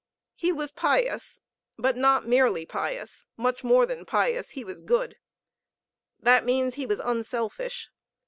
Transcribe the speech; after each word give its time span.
He 0.33 0.51
was 0.51 0.71
pious, 0.71 1.43
but 1.77 1.95
not 1.95 2.27
merely 2.27 2.65
pious; 2.65 3.27
much 3.37 3.63
more 3.63 3.85
than 3.85 4.03
pious, 4.03 4.49
he 4.49 4.63
was 4.63 4.81
good. 4.81 5.15
That 6.19 6.43
means 6.43 6.73
he 6.73 6.87
was 6.87 6.99
unselfish. 6.99 7.87